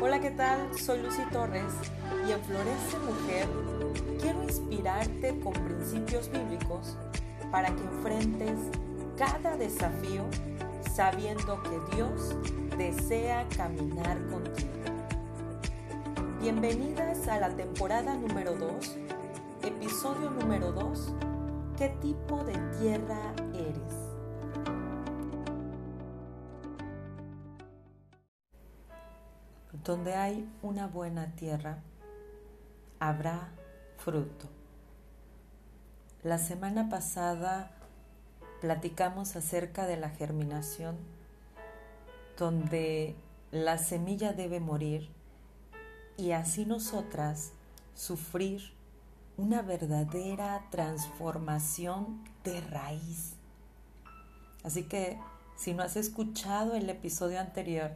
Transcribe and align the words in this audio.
Hola, 0.00 0.20
¿qué 0.20 0.32
tal? 0.32 0.76
Soy 0.76 1.00
Lucy 1.02 1.22
Torres 1.30 1.72
y 2.28 2.32
en 2.32 2.40
Florece 2.42 2.98
Mujer 2.98 3.48
quiero 4.20 4.42
inspirarte 4.42 5.38
con 5.38 5.52
principios 5.52 6.28
bíblicos 6.32 6.96
para 7.52 7.68
que 7.68 7.80
enfrentes 7.82 8.58
cada 9.16 9.56
desafío 9.56 10.24
sabiendo 10.94 11.62
que 11.62 11.96
Dios 11.96 12.36
desea 12.76 13.46
caminar 13.56 14.18
contigo. 14.26 14.68
Bienvenidas 16.40 17.28
a 17.28 17.38
la 17.38 17.50
temporada 17.50 18.14
número 18.16 18.56
2, 18.56 18.96
episodio 19.62 20.30
número 20.30 20.72
2, 20.72 21.14
¿qué 21.78 21.88
tipo 22.00 22.42
de 22.42 22.54
tierra 22.80 23.32
eres? 23.54 24.04
Donde 29.84 30.14
hay 30.14 30.48
una 30.62 30.86
buena 30.86 31.32
tierra, 31.36 31.78
habrá 32.98 33.50
fruto. 33.98 34.48
La 36.22 36.38
semana 36.38 36.88
pasada 36.88 37.70
platicamos 38.62 39.36
acerca 39.36 39.86
de 39.86 39.98
la 39.98 40.08
germinación, 40.08 40.96
donde 42.38 43.14
la 43.52 43.76
semilla 43.76 44.32
debe 44.32 44.58
morir 44.58 45.10
y 46.16 46.30
así 46.30 46.64
nosotras 46.64 47.52
sufrir 47.94 48.72
una 49.36 49.60
verdadera 49.60 50.64
transformación 50.70 52.24
de 52.42 52.60
raíz. 52.62 53.34
Así 54.62 54.84
que 54.84 55.18
si 55.56 55.74
no 55.74 55.82
has 55.82 55.96
escuchado 55.96 56.74
el 56.74 56.88
episodio 56.88 57.38
anterior, 57.38 57.92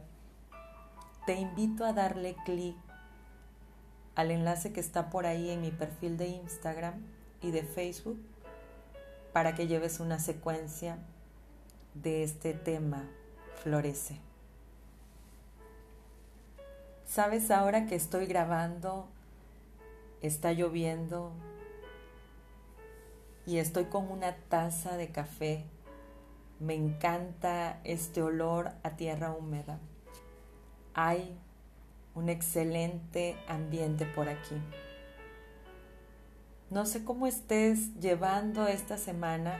te 1.25 1.35
invito 1.35 1.85
a 1.85 1.93
darle 1.93 2.35
clic 2.45 2.75
al 4.15 4.31
enlace 4.31 4.73
que 4.73 4.79
está 4.79 5.09
por 5.09 5.25
ahí 5.25 5.49
en 5.49 5.61
mi 5.61 5.71
perfil 5.71 6.17
de 6.17 6.27
Instagram 6.27 6.95
y 7.41 7.51
de 7.51 7.63
Facebook 7.63 8.19
para 9.31 9.55
que 9.55 9.67
lleves 9.67 9.99
una 9.99 10.19
secuencia 10.19 10.97
de 11.93 12.23
este 12.23 12.53
tema 12.53 13.07
Florece. 13.63 14.19
Sabes, 17.05 17.49
ahora 17.49 17.85
que 17.85 17.95
estoy 17.95 18.25
grabando, 18.25 19.07
está 20.21 20.51
lloviendo 20.51 21.31
y 23.45 23.57
estoy 23.57 23.85
con 23.85 24.11
una 24.11 24.35
taza 24.35 24.97
de 24.97 25.09
café. 25.09 25.65
Me 26.59 26.75
encanta 26.75 27.79
este 27.83 28.21
olor 28.21 28.71
a 28.83 28.91
tierra 28.91 29.31
húmeda 29.31 29.79
hay 30.93 31.37
un 32.15 32.29
excelente 32.29 33.37
ambiente 33.47 34.05
por 34.05 34.29
aquí. 34.29 34.55
No 36.69 36.85
sé 36.85 37.03
cómo 37.03 37.25
estés 37.25 37.99
llevando 37.99 38.67
esta 38.67 38.97
semana, 38.97 39.57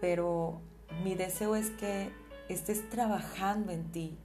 pero 0.00 0.60
mi 1.02 1.14
deseo 1.14 1.56
es 1.56 1.70
que 1.70 2.12
estés 2.48 2.88
trabajando 2.90 3.72
en 3.72 3.90
ti 3.90 4.18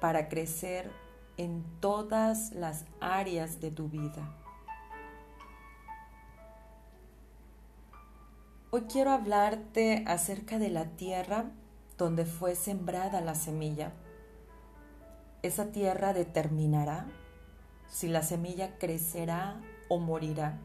para 0.00 0.28
crecer 0.28 0.90
en 1.36 1.64
todas 1.80 2.52
las 2.52 2.84
áreas 3.00 3.60
de 3.60 3.70
tu 3.70 3.88
vida. 3.88 4.34
Hoy 8.70 8.82
quiero 8.82 9.12
hablarte 9.12 10.04
acerca 10.06 10.58
de 10.58 10.68
la 10.68 10.84
tierra 10.96 11.46
donde 11.96 12.26
fue 12.26 12.54
sembrada 12.54 13.20
la 13.20 13.34
semilla 13.34 13.92
esa 15.42 15.66
tierra 15.66 16.12
determinará 16.12 17.06
si 17.88 18.08
la 18.08 18.22
semilla 18.22 18.78
crecerá 18.78 19.60
o 19.88 19.98
morirá 19.98 20.58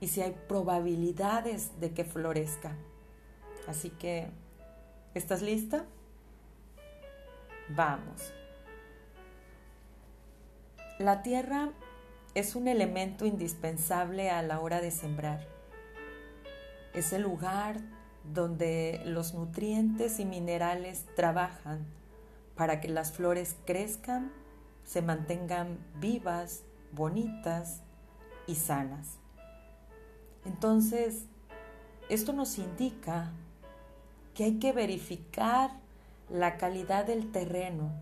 y 0.00 0.08
si 0.08 0.22
hay 0.22 0.36
probabilidades 0.48 1.80
de 1.80 1.92
que 1.92 2.04
florezca. 2.04 2.76
Así 3.66 3.90
que, 3.90 4.28
¿estás 5.14 5.42
lista? 5.42 5.84
Vamos. 7.70 8.32
La 10.98 11.22
tierra 11.22 11.70
es 12.34 12.54
un 12.54 12.68
elemento 12.68 13.26
indispensable 13.26 14.30
a 14.30 14.42
la 14.42 14.60
hora 14.60 14.80
de 14.80 14.90
sembrar. 14.90 15.46
Es 16.94 17.12
el 17.12 17.22
lugar 17.22 17.76
donde 18.24 19.02
los 19.04 19.34
nutrientes 19.34 20.20
y 20.20 20.24
minerales 20.24 21.06
trabajan 21.16 21.86
para 22.58 22.80
que 22.80 22.88
las 22.88 23.12
flores 23.12 23.56
crezcan, 23.66 24.32
se 24.84 25.00
mantengan 25.00 25.78
vivas, 26.00 26.64
bonitas 26.90 27.82
y 28.48 28.56
sanas. 28.56 29.18
Entonces, 30.44 31.26
esto 32.08 32.32
nos 32.32 32.58
indica 32.58 33.30
que 34.34 34.42
hay 34.42 34.58
que 34.58 34.72
verificar 34.72 35.70
la 36.28 36.56
calidad 36.56 37.06
del 37.06 37.30
terreno 37.30 37.92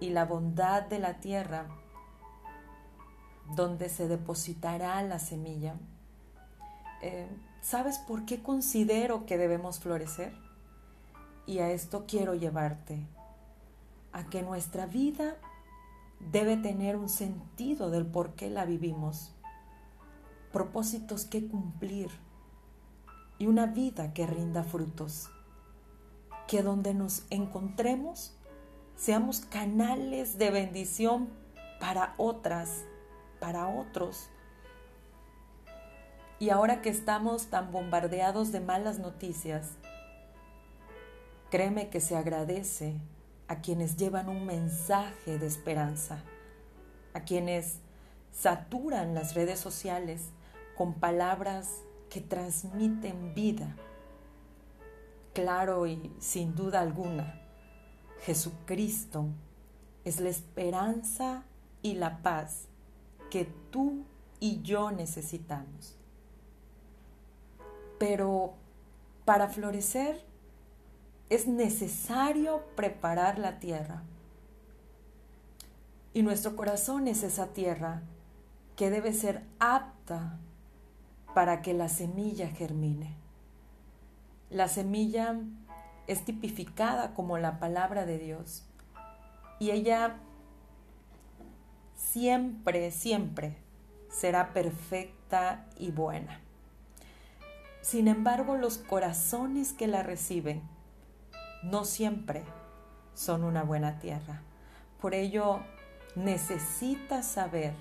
y 0.00 0.10
la 0.10 0.26
bondad 0.26 0.82
de 0.82 0.98
la 0.98 1.14
tierra 1.20 1.66
donde 3.56 3.88
se 3.88 4.06
depositará 4.06 5.02
la 5.02 5.18
semilla. 5.18 5.76
Eh, 7.00 7.26
¿Sabes 7.62 7.98
por 8.00 8.26
qué 8.26 8.42
considero 8.42 9.24
que 9.24 9.38
debemos 9.38 9.80
florecer? 9.80 10.34
Y 11.46 11.60
a 11.60 11.70
esto 11.70 12.04
quiero 12.06 12.34
llevarte 12.34 13.06
a 14.14 14.24
que 14.30 14.42
nuestra 14.42 14.86
vida 14.86 15.36
debe 16.20 16.56
tener 16.56 16.96
un 16.96 17.08
sentido 17.08 17.90
del 17.90 18.06
por 18.06 18.34
qué 18.34 18.48
la 18.48 18.64
vivimos, 18.64 19.34
propósitos 20.52 21.24
que 21.26 21.46
cumplir 21.46 22.10
y 23.38 23.46
una 23.46 23.66
vida 23.66 24.14
que 24.14 24.26
rinda 24.26 24.62
frutos. 24.62 25.30
Que 26.46 26.62
donde 26.62 26.94
nos 26.94 27.24
encontremos 27.30 28.36
seamos 28.96 29.40
canales 29.40 30.38
de 30.38 30.50
bendición 30.50 31.28
para 31.80 32.14
otras, 32.16 32.84
para 33.40 33.66
otros. 33.66 34.28
Y 36.38 36.50
ahora 36.50 36.82
que 36.82 36.90
estamos 36.90 37.48
tan 37.48 37.72
bombardeados 37.72 38.52
de 38.52 38.60
malas 38.60 39.00
noticias, 39.00 39.70
créeme 41.50 41.88
que 41.88 42.00
se 42.00 42.16
agradece 42.16 43.00
a 43.48 43.60
quienes 43.60 43.96
llevan 43.96 44.28
un 44.28 44.46
mensaje 44.46 45.38
de 45.38 45.46
esperanza, 45.46 46.22
a 47.12 47.24
quienes 47.24 47.78
saturan 48.32 49.14
las 49.14 49.34
redes 49.34 49.60
sociales 49.60 50.30
con 50.76 50.94
palabras 50.94 51.82
que 52.10 52.20
transmiten 52.20 53.34
vida. 53.34 53.76
Claro 55.32 55.86
y 55.86 56.12
sin 56.18 56.54
duda 56.54 56.80
alguna, 56.80 57.40
Jesucristo 58.20 59.26
es 60.04 60.20
la 60.20 60.28
esperanza 60.28 61.44
y 61.82 61.94
la 61.94 62.22
paz 62.22 62.68
que 63.30 63.44
tú 63.70 64.04
y 64.40 64.62
yo 64.62 64.90
necesitamos. 64.90 65.96
Pero 67.98 68.54
para 69.24 69.48
florecer 69.48 70.24
es 71.30 71.46
necesario 71.46 72.62
preparar 72.76 73.38
la 73.38 73.58
tierra. 73.58 74.02
Y 76.12 76.22
nuestro 76.22 76.54
corazón 76.54 77.08
es 77.08 77.22
esa 77.22 77.48
tierra 77.48 78.02
que 78.76 78.90
debe 78.90 79.12
ser 79.12 79.42
apta 79.58 80.38
para 81.34 81.62
que 81.62 81.74
la 81.74 81.88
semilla 81.88 82.48
germine. 82.48 83.14
La 84.50 84.68
semilla 84.68 85.40
es 86.06 86.24
tipificada 86.24 87.14
como 87.14 87.38
la 87.38 87.58
palabra 87.58 88.06
de 88.06 88.18
Dios 88.18 88.64
y 89.58 89.70
ella 89.70 90.16
siempre, 91.96 92.90
siempre 92.92 93.56
será 94.10 94.52
perfecta 94.52 95.66
y 95.76 95.90
buena. 95.90 96.40
Sin 97.80 98.08
embargo, 98.08 98.56
los 98.56 98.78
corazones 98.78 99.72
que 99.72 99.86
la 99.86 100.02
reciben 100.02 100.62
no 101.64 101.84
siempre 101.84 102.44
son 103.14 103.44
una 103.44 103.62
buena 103.62 103.98
tierra. 103.98 104.42
Por 105.00 105.14
ello, 105.14 105.60
necesitas 106.14 107.26
saber 107.26 107.74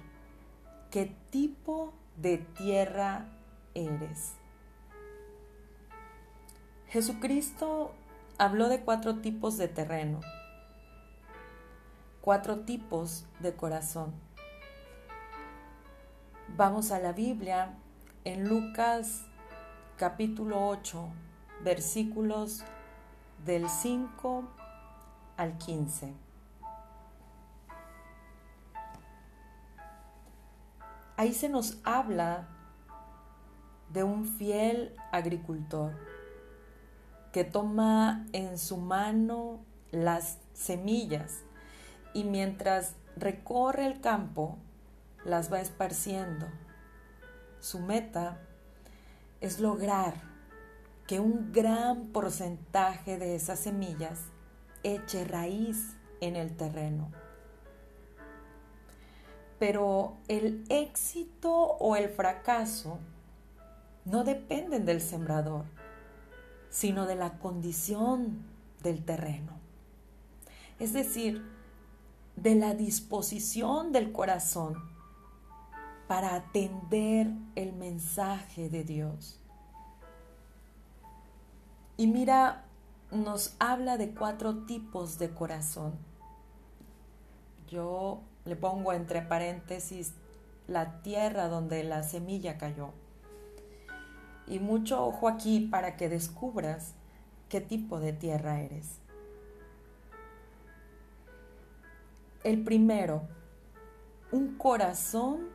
qué 0.90 1.16
tipo 1.30 1.94
de 2.18 2.38
tierra 2.38 3.26
eres. 3.74 4.34
Jesucristo 6.88 7.92
habló 8.38 8.70
de 8.70 8.82
cuatro 8.82 9.20
tipos 9.20 9.58
de 9.58 9.68
terreno, 9.68 10.22
cuatro 12.22 12.60
tipos 12.60 13.26
de 13.40 13.54
corazón. 13.54 14.14
Vamos 16.56 16.92
a 16.92 17.00
la 17.00 17.14
Biblia 17.14 17.74
en 18.24 18.48
Lucas 18.48 19.26
capítulo 19.98 20.68
8, 20.68 21.08
versículos 21.64 22.64
del 23.46 23.70
5 23.70 24.44
al 25.38 25.58
15. 25.58 26.14
Ahí 31.18 31.34
se 31.34 31.50
nos 31.50 31.78
habla 31.84 32.48
de 33.90 34.04
un 34.04 34.26
fiel 34.26 34.96
agricultor 35.12 35.94
que 37.32 37.44
toma 37.44 38.26
en 38.32 38.58
su 38.58 38.78
mano 38.78 39.60
las 39.92 40.40
semillas 40.54 41.44
y 42.14 42.24
mientras 42.24 42.96
recorre 43.16 43.86
el 43.86 44.02
campo 44.02 44.58
las 45.26 45.52
va 45.52 45.60
esparciendo. 45.60 46.48
Su 47.60 47.80
meta 47.80 48.40
es 49.42 49.60
lograr 49.60 50.33
que 51.08 51.20
un 51.20 51.52
gran 51.52 52.08
porcentaje 52.08 53.18
de 53.18 53.36
esas 53.36 53.60
semillas 53.60 54.20
eche 54.84 55.26
raíz 55.26 55.98
en 56.22 56.36
el 56.36 56.56
terreno. 56.56 57.12
Pero 59.60 60.18
el 60.28 60.64
éxito 60.70 61.52
o 61.54 61.96
el 61.96 62.10
fracaso 62.10 63.00
no 64.06 64.24
dependen 64.24 64.86
del 64.86 65.02
sembrador, 65.02 65.66
sino 66.70 67.06
de 67.06 67.16
la 67.16 67.40
condición 67.40 68.44
del 68.82 69.04
terreno. 69.04 69.54
Es 70.80 70.92
decir, 70.94 71.44
de 72.36 72.56
la 72.56 72.74
disposición 72.74 73.92
del 73.92 74.12
corazón 74.12 74.76
para 76.08 76.36
atender 76.36 77.32
el 77.56 77.74
mensaje 77.74 78.70
de 78.70 78.84
Dios. 78.84 79.43
Y 81.98 82.08
mira, 82.08 82.66
nos 83.12 83.56
habla 83.60 83.98
de 83.98 84.12
cuatro 84.12 84.66
tipos 84.66 85.20
de 85.20 85.30
corazón. 85.30 85.94
Yo 87.68 88.22
le 88.46 88.56
pongo 88.56 88.94
entre 88.94 89.22
paréntesis 89.22 90.14
la 90.68 91.02
tierra 91.02 91.48
donde 91.48 91.84
la 91.84 92.04
semilla 92.04 92.58
cayó. 92.58 92.92
Y 94.48 94.60
mucho 94.60 95.06
ojo 95.06 95.28
aquí 95.28 95.60
para 95.60 95.96
que 95.96 96.10
descubras 96.10 96.96
qué 97.50 97.62
tipo 97.62 98.00
de 98.00 98.14
tierra 98.14 98.60
eres. 98.62 99.00
El 102.44 102.64
primero, 102.64 103.22
un 104.32 104.58
corazón 104.58 105.50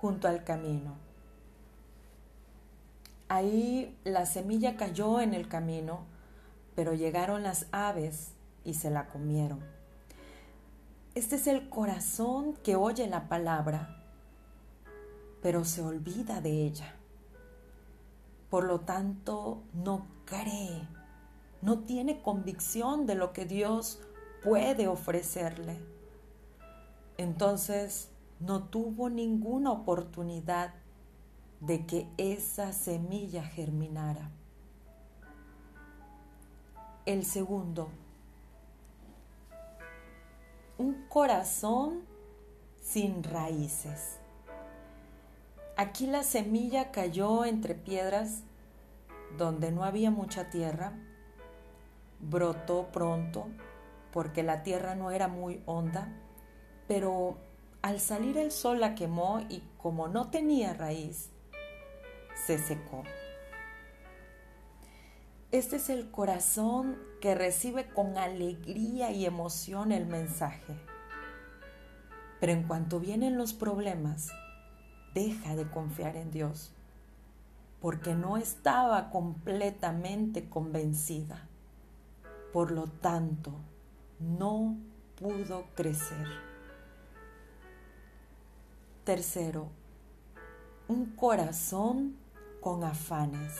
junto 0.00 0.28
al 0.28 0.44
camino. 0.44 1.09
Ahí 3.30 3.96
la 4.02 4.26
semilla 4.26 4.76
cayó 4.76 5.20
en 5.20 5.34
el 5.34 5.46
camino, 5.46 6.00
pero 6.74 6.94
llegaron 6.94 7.44
las 7.44 7.68
aves 7.70 8.32
y 8.64 8.74
se 8.74 8.90
la 8.90 9.06
comieron. 9.06 9.60
Este 11.14 11.36
es 11.36 11.46
el 11.46 11.68
corazón 11.68 12.54
que 12.64 12.74
oye 12.74 13.06
la 13.06 13.28
palabra, 13.28 14.02
pero 15.42 15.64
se 15.64 15.80
olvida 15.80 16.40
de 16.40 16.66
ella. 16.66 16.96
Por 18.50 18.64
lo 18.64 18.80
tanto, 18.80 19.62
no 19.74 20.08
cree, 20.24 20.88
no 21.62 21.84
tiene 21.84 22.22
convicción 22.22 23.06
de 23.06 23.14
lo 23.14 23.32
que 23.32 23.44
Dios 23.44 24.00
puede 24.42 24.88
ofrecerle. 24.88 25.78
Entonces, 27.16 28.10
no 28.40 28.64
tuvo 28.64 29.08
ninguna 29.08 29.70
oportunidad 29.70 30.74
de 31.60 31.86
que 31.86 32.08
esa 32.16 32.72
semilla 32.72 33.44
germinara. 33.44 34.30
El 37.06 37.24
segundo, 37.24 37.90
un 40.78 41.06
corazón 41.08 42.02
sin 42.80 43.22
raíces. 43.22 44.18
Aquí 45.76 46.06
la 46.06 46.22
semilla 46.22 46.90
cayó 46.90 47.44
entre 47.44 47.74
piedras 47.74 48.42
donde 49.36 49.70
no 49.70 49.84
había 49.84 50.10
mucha 50.10 50.50
tierra, 50.50 50.92
brotó 52.20 52.88
pronto 52.92 53.46
porque 54.12 54.42
la 54.42 54.62
tierra 54.62 54.94
no 54.94 55.10
era 55.10 55.28
muy 55.28 55.62
honda, 55.66 56.08
pero 56.88 57.38
al 57.82 58.00
salir 58.00 58.36
el 58.38 58.50
sol 58.50 58.80
la 58.80 58.94
quemó 58.94 59.40
y 59.48 59.62
como 59.78 60.08
no 60.08 60.30
tenía 60.30 60.74
raíz, 60.74 61.30
se 62.46 62.58
secó. 62.58 63.04
Este 65.52 65.76
es 65.76 65.90
el 65.90 66.10
corazón 66.10 66.96
que 67.20 67.34
recibe 67.34 67.88
con 67.88 68.16
alegría 68.16 69.10
y 69.10 69.26
emoción 69.26 69.90
el 69.90 70.06
mensaje. 70.06 70.76
Pero 72.38 72.52
en 72.52 72.62
cuanto 72.62 73.00
vienen 73.00 73.36
los 73.36 73.52
problemas, 73.52 74.28
deja 75.12 75.56
de 75.56 75.68
confiar 75.68 76.16
en 76.16 76.30
Dios, 76.30 76.72
porque 77.80 78.14
no 78.14 78.36
estaba 78.36 79.10
completamente 79.10 80.48
convencida. 80.48 81.48
Por 82.52 82.70
lo 82.70 82.86
tanto, 82.86 83.52
no 84.20 84.76
pudo 85.16 85.64
crecer. 85.74 86.28
Tercero, 89.04 89.68
un 90.86 91.06
corazón 91.16 92.19
con 92.60 92.84
afanes. 92.84 93.54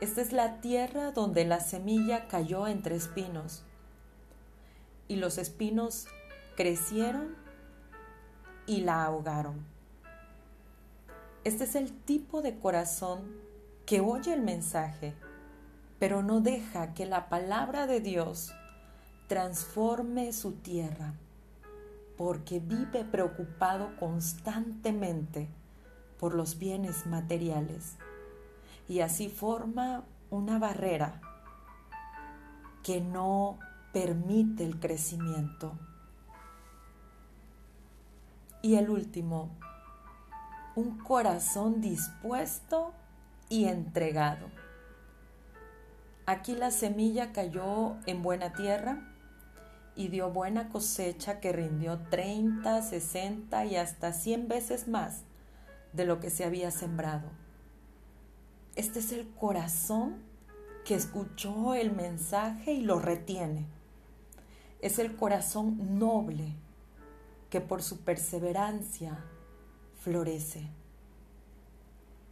Esta 0.00 0.20
es 0.20 0.32
la 0.32 0.60
tierra 0.60 1.12
donde 1.12 1.44
la 1.44 1.60
semilla 1.60 2.26
cayó 2.28 2.66
entre 2.66 2.96
espinos 2.96 3.64
y 5.08 5.16
los 5.16 5.38
espinos 5.38 6.06
crecieron 6.56 7.36
y 8.66 8.80
la 8.80 9.04
ahogaron. 9.04 9.64
Este 11.44 11.64
es 11.64 11.74
el 11.74 11.92
tipo 11.92 12.42
de 12.42 12.58
corazón 12.58 13.36
que 13.86 14.00
oye 14.00 14.32
el 14.32 14.42
mensaje, 14.42 15.14
pero 15.98 16.22
no 16.22 16.40
deja 16.40 16.94
que 16.94 17.06
la 17.06 17.28
palabra 17.28 17.86
de 17.86 18.00
Dios 18.00 18.52
transforme 19.28 20.32
su 20.32 20.52
tierra 20.52 21.14
porque 22.16 22.60
vive 22.60 23.04
preocupado 23.04 23.96
constantemente 23.98 25.48
por 26.22 26.34
los 26.34 26.56
bienes 26.56 27.04
materiales 27.04 27.96
y 28.86 29.00
así 29.00 29.28
forma 29.28 30.04
una 30.30 30.60
barrera 30.60 31.20
que 32.84 33.00
no 33.00 33.58
permite 33.92 34.64
el 34.64 34.78
crecimiento. 34.78 35.72
Y 38.62 38.76
el 38.76 38.88
último, 38.88 39.50
un 40.76 40.96
corazón 40.98 41.80
dispuesto 41.80 42.92
y 43.48 43.64
entregado. 43.64 44.46
Aquí 46.24 46.54
la 46.54 46.70
semilla 46.70 47.32
cayó 47.32 47.96
en 48.06 48.22
buena 48.22 48.52
tierra 48.52 49.12
y 49.96 50.06
dio 50.06 50.30
buena 50.30 50.68
cosecha 50.68 51.40
que 51.40 51.50
rindió 51.50 51.98
30, 52.10 52.80
60 52.80 53.64
y 53.64 53.74
hasta 53.74 54.12
100 54.12 54.46
veces 54.46 54.86
más 54.86 55.24
de 55.92 56.04
lo 56.04 56.20
que 56.20 56.30
se 56.30 56.44
había 56.44 56.70
sembrado. 56.70 57.30
Este 58.76 59.00
es 59.00 59.12
el 59.12 59.28
corazón 59.34 60.22
que 60.84 60.94
escuchó 60.94 61.74
el 61.74 61.92
mensaje 61.92 62.72
y 62.72 62.82
lo 62.82 62.98
retiene. 62.98 63.66
Es 64.80 64.98
el 64.98 65.16
corazón 65.16 65.98
noble 65.98 66.54
que 67.50 67.60
por 67.60 67.82
su 67.82 68.00
perseverancia 68.00 69.18
florece. 70.00 70.68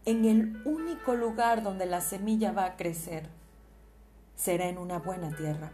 En 0.05 0.25
el 0.25 0.67
único 0.67 1.15
lugar 1.15 1.63
donde 1.63 1.87
la 1.87 2.01
semilla 2.01 2.53
va 2.53 2.65
a 2.65 2.77
crecer 2.77 3.29
será 4.35 4.69
en 4.69 4.79
una 4.79 4.99
buena 4.99 5.37
tierra 5.37 5.73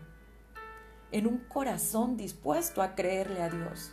en 1.12 1.26
un 1.26 1.38
corazón 1.38 2.16
dispuesto 2.16 2.82
a 2.82 2.94
creerle 2.94 3.42
a 3.42 3.50
Dios, 3.50 3.92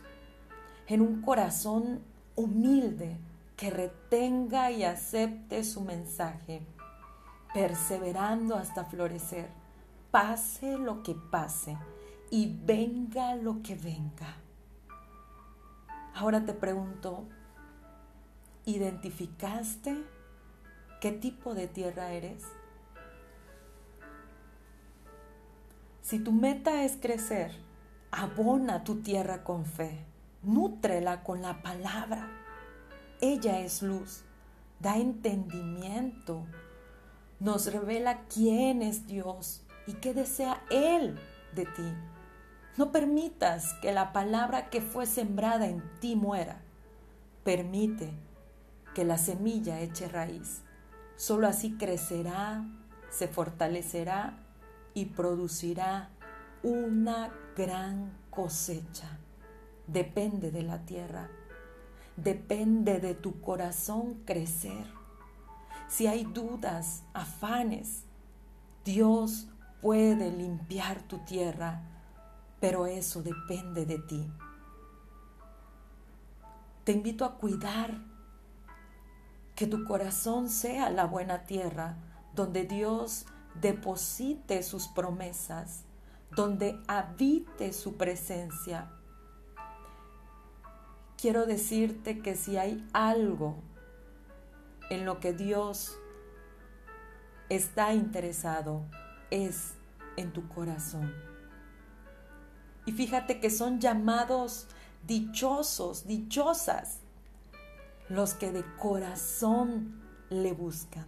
en 0.88 1.02
un 1.02 1.22
corazón 1.22 2.02
humilde 2.36 3.18
que 3.64 3.70
retenga 3.70 4.72
y 4.72 4.84
acepte 4.84 5.64
su 5.64 5.80
mensaje, 5.80 6.68
perseverando 7.54 8.58
hasta 8.58 8.84
florecer, 8.84 9.48
pase 10.12 10.78
lo 10.78 11.02
que 11.02 11.16
pase 11.16 11.78
y 12.30 12.60
venga 12.66 13.36
lo 13.36 13.64
que 13.64 13.76
venga. 13.76 14.36
Ahora 16.14 16.46
te 16.46 16.52
pregunto, 16.52 17.30
¿identificaste 18.66 19.96
qué 21.00 21.14
tipo 21.14 21.56
de 21.56 21.70
tierra 21.70 22.12
eres? 22.12 22.44
Si 26.02 26.20
tu 26.20 26.34
meta 26.34 26.84
es 26.84 26.98
crecer, 26.98 27.54
abona 28.12 28.84
tu 28.84 28.96
tierra 28.96 29.46
con 29.46 29.66
fe, 29.66 30.04
nútrela 30.42 31.24
con 31.24 31.42
la 31.42 31.62
palabra. 31.62 32.43
Ella 33.26 33.62
es 33.62 33.82
luz, 33.82 34.26
da 34.82 34.98
entendimiento, 34.98 36.46
nos 37.40 37.72
revela 37.72 38.26
quién 38.28 38.82
es 38.82 39.08
Dios 39.08 39.64
y 39.88 39.94
qué 39.94 40.14
desea 40.14 40.62
Él 40.70 41.18
de 41.56 41.66
ti. 41.66 41.94
No 42.76 42.92
permitas 42.92 43.76
que 43.76 43.94
la 43.94 44.12
palabra 44.12 44.70
que 44.70 44.82
fue 44.82 45.06
sembrada 45.06 45.68
en 45.68 45.82
ti 46.02 46.18
muera. 46.18 46.64
Permite 47.46 48.12
que 48.94 49.06
la 49.06 49.18
semilla 49.18 49.80
eche 49.80 50.10
raíz. 50.10 50.64
Solo 51.16 51.48
así 51.48 51.78
crecerá, 51.78 52.66
se 53.10 53.30
fortalecerá 53.30 54.38
y 54.94 55.06
producirá 55.06 56.10
una 56.62 57.32
gran 57.56 58.12
cosecha. 58.30 59.18
Depende 59.88 60.52
de 60.52 60.64
la 60.64 60.80
tierra. 60.80 61.30
Depende 62.16 63.00
de 63.00 63.16
tu 63.16 63.42
corazón 63.42 64.22
crecer. 64.26 64.86
Si 65.88 66.08
hay 66.08 66.24
dudas, 66.24 67.04
afanes, 67.14 68.04
Dios 68.86 69.48
puede 69.82 70.32
limpiar 70.32 71.02
tu 71.04 71.20
tierra, 71.20 71.82
pero 72.60 72.86
eso 72.86 73.22
depende 73.22 73.86
de 73.86 74.00
ti. 74.00 74.32
Te 76.84 76.92
invito 76.92 77.26
a 77.26 77.38
cuidar 77.38 78.02
que 79.56 79.68
tu 79.68 79.84
corazón 79.86 80.50
sea 80.50 80.90
la 80.90 81.06
buena 81.06 81.46
tierra 81.46 81.98
donde 82.36 82.64
Dios 82.66 83.26
deposite 83.62 84.64
sus 84.64 84.88
promesas, 84.88 85.84
donde 86.36 86.82
habite 86.88 87.72
su 87.74 87.96
presencia. 87.96 88.92
Quiero 91.24 91.46
decirte 91.46 92.20
que 92.20 92.36
si 92.36 92.58
hay 92.58 92.86
algo 92.92 93.56
en 94.90 95.06
lo 95.06 95.22
que 95.22 95.32
Dios 95.32 95.98
está 97.48 97.94
interesado, 97.94 98.82
es 99.32 99.76
en 100.18 100.34
tu 100.34 100.50
corazón. 100.50 101.14
Y 102.86 102.92
fíjate 102.92 103.40
que 103.40 103.50
son 103.50 103.80
llamados 103.80 104.68
dichosos, 105.08 106.06
dichosas, 106.08 106.98
los 108.10 108.34
que 108.34 108.52
de 108.52 108.66
corazón 108.76 110.02
le 110.30 110.52
buscan. 110.52 111.08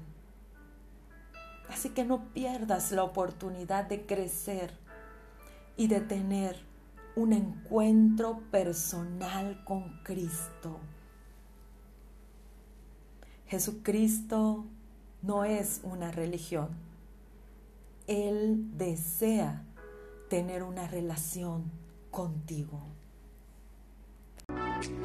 Así 1.67 1.89
que 1.89 2.05
no 2.05 2.29
pierdas 2.29 2.93
la 2.93 3.03
oportunidad 3.03 3.83
de 3.83 4.05
crecer 4.05 4.77
y 5.75 5.89
de 5.89 5.99
tener 5.99 6.63
un 7.15 7.33
encuentro 7.33 8.41
personal 8.51 9.63
con 9.63 10.01
Cristo. 10.03 10.79
Jesucristo 13.47 14.65
no 15.21 15.45
es 15.45 15.81
una 15.83 16.11
religión. 16.11 16.69
Él 18.07 18.77
desea 18.77 19.63
tener 20.29 20.63
una 20.63 20.87
relación 20.87 21.71
contigo. 22.11 22.81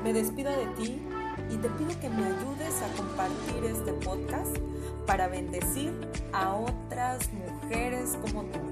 Me 0.02 0.12
despido 0.12 0.50
de 0.50 0.66
ti 0.76 1.00
y 1.50 1.56
te 1.56 1.70
pido 1.70 2.00
que 2.00 2.08
me 2.08 2.24
ayudes 2.24 2.82
a 2.82 2.92
compartir 2.96 3.64
este 3.64 3.92
podcast 3.92 4.56
para 5.06 5.28
bendecir 5.28 5.92
a 6.32 6.54
otras 6.54 7.30
mujeres 7.32 8.18
como 8.22 8.44
tú. 8.44 8.69